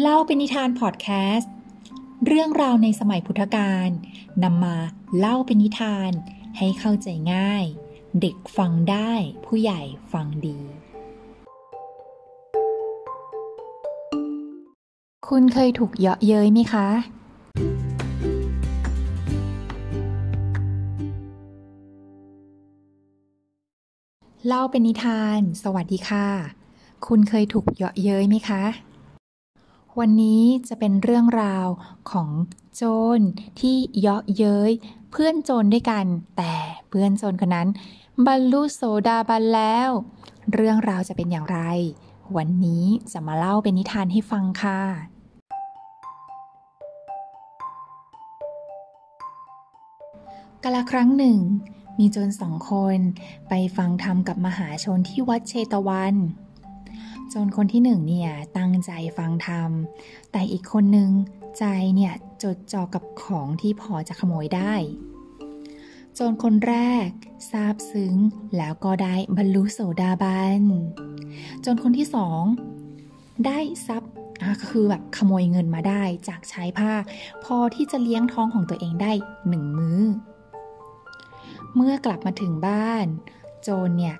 [0.00, 1.52] เล่าเป็นนิทานพอดแคสต์
[2.26, 3.88] เรื่องราวในสมัยพุทธกาล
[4.42, 4.76] นำมา
[5.18, 6.10] เล่าเป็นนิทาน
[6.58, 7.64] ให้เข้าใจง่าย
[8.20, 9.12] เด็กฟังได้
[9.44, 9.80] ผู้ใหญ่
[10.12, 10.58] ฟังดี
[15.28, 16.88] คุณเคยถูกเยาะเย้ยไหมคะ
[24.46, 26.26] เล่าเป็นนิทาน สวัสดีค่ะ
[27.06, 28.64] คุณเคยถูกเยาะเย้ยไหมคะ
[30.00, 31.66] วันนี้จะเป็นเรื่องราว
[32.10, 32.28] ของ
[32.76, 32.82] โจ
[33.18, 33.20] ร
[33.60, 34.72] ที่เยาะเย้ย
[35.10, 36.04] เพื่อนโจรด้วยกัน
[36.36, 36.54] แต่
[36.88, 37.68] เพื่อนโจรคนนั้น
[38.26, 39.88] บรรลุโสดาบันแล้ว
[40.52, 41.60] เรื่องราวจะเป็นอย่างไร
[42.36, 44.80] วันนี้จะมาเล่าเป็นนิทานให้ฟังค่ะ
[50.64, 51.38] กาลครั้งหนึ่ง
[51.98, 52.98] มีโจรสองคน
[53.48, 56.14] ไปฟังธรรมกับมหาชนที่วัดเชตวัน
[57.32, 59.70] จรคนที่หนึ่งเนี่ยตั้งใจฟังธรรม
[60.32, 61.10] แต่อีกคนนึง
[61.58, 64.74] ใจเนี่ยจดจ่อกับของที่พอจะขโมยได้
[66.18, 66.76] จรคนแร
[67.06, 67.08] ก
[67.50, 68.14] ซาบซึ้ง
[68.56, 70.62] แล้วก็ได้บรรลุโสดาบัน
[71.64, 72.42] จรคนที่สอง
[73.46, 74.12] ได้ทรัพย์
[74.60, 76.92] ก็คือแบบขโมยเงินมาได้จากใช้ผ้า
[77.44, 79.12] พอที่จะเลี้ยงท้องของตัวเองได้
[79.48, 80.00] หนึ่งมื้อ
[81.74, 83.06] เมื่อกลับมาถึงบ้าน
[83.62, 84.16] โจรเนี่ย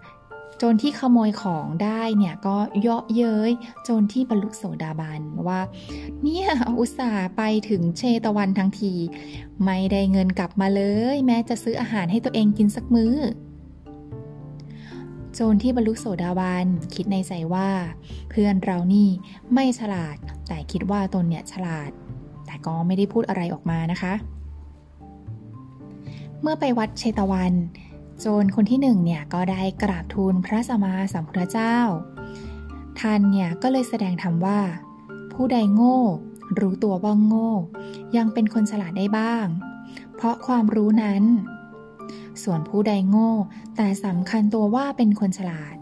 [0.58, 3.50] โจรที่ขโมยของได้เนี่ยก็เยาะเย้ย
[3.84, 5.61] โจรที่บรรลุโสดาบันว่า
[6.22, 6.46] เนี่ย
[6.78, 8.92] อุตส่าห์ไปถึงเชตวันทั้งที
[9.64, 10.83] ไม่ได้เงินกลับมาเล
[11.14, 13.14] ย แม้จะซื้ออาหารให้ตัวเองกินสักมื้อ
[15.34, 17.68] โจรที่บรรลุโสดาบันคิดในใจว่า
[18.30, 19.08] เพื่อนเรานี่
[19.55, 20.16] ไม่ฉลาด
[20.48, 21.91] แต่คิดว่าตนเนี่ยฉลาด
[22.46, 24.14] แต่ก็ไม่ได้พูดอะไรออกมานะคะ
[26.42, 27.52] เมื่อไปวัดเชตวัน
[28.20, 31.79] โจรคนที่หนึ่งเนี่ยก็ได้กราบทูลพระสัมมาสัมพุทธเจ้า
[32.98, 34.61] ท่านเนี่ยก็เลยแสดงธรรมว่า
[35.33, 36.01] ผู้ใดโง่
[36.59, 37.51] รู้ตัวว่าโง่
[38.17, 39.47] ยังเป็นคนฉลาดได้บ้าง
[40.14, 41.23] เพราะความรู้นั้น
[42.42, 43.30] ส่วนผู้ใดโง่
[43.77, 45.77] แต่สำคัญตัวว่าเป็นคนฉลาด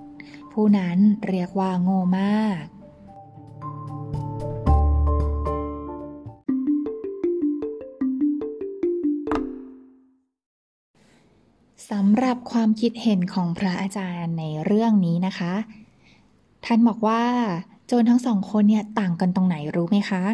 [0.53, 0.99] ผู้นั้น
[1.29, 2.63] เรียกว่าโง่มาก
[11.91, 15.53] สำหรับความคิดเห็นของพระอาจารย์ในเรื่องนี้นะคะ
[16.65, 17.23] ท่านบอกว่า
[17.87, 20.25] โจรทั้งสองคนเนี่ยต่างกันตรงไหนรู้ไหมคะ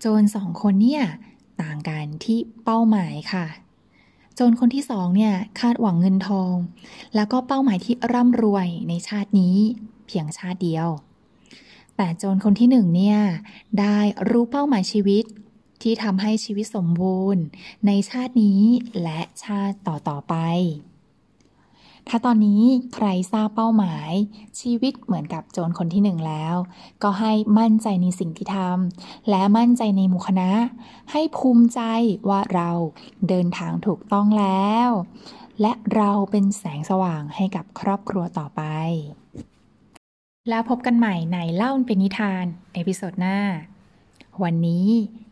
[0.00, 1.04] โจรสองคนเนี่ย
[1.62, 3.46] ต่างกันที่เป้าหมายค่ะ
[4.34, 6.54] โจรคนที่สองเนี่ยคาดหวังเงินทอง
[7.14, 9.56] แล้วก็เป้าหมายที่ร่ำรวยในชาตินี้
[10.06, 10.88] เพียงชาติเดียว
[11.96, 13.18] แต่โจรคนที่หนึ่งเนี่ย
[13.80, 13.98] ได้
[14.30, 15.24] รู้เป้าหมายชีวิต
[15.82, 17.42] ที่ทำให้ชีวิตสมบูรณ์
[17.86, 18.62] ในชาตินี้
[19.02, 20.36] และชาติต่อๆไป
[22.08, 22.62] ถ้าตอนนี้
[22.94, 24.12] ใครทราบเป้าหมาย
[24.60, 26.54] ชีวิตเหมือนกับโจรคนที่หนึ่งแล้ว
[27.02, 30.50] ก็ให้มั่นใจในสิ่งที่ทำและมั่นใจในหมู่คณะ
[31.12, 31.80] ให้ภูมิใจ
[32.28, 32.70] ว่าเรา
[33.28, 34.88] เดินทางถูกต้องแล้ว
[35.60, 38.62] และเราเป็นแสงสว่างให้กับครอบครัวต่อไป
[40.48, 43.38] แล้วพบกันใหม่ในเล่าเป็นนิทาน episode หน้า
[44.42, 44.88] วันนี้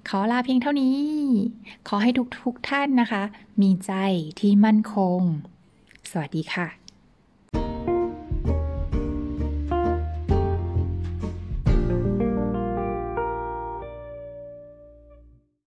[0.08, 0.98] ขอลาเพียงเท่านี้
[1.88, 3.22] ขอให้ทุกทุกท่านนะคะ
[3.60, 3.92] มีใจ
[4.40, 5.20] ที่มั่นคง
[6.10, 6.89] สวัสดีค่ะ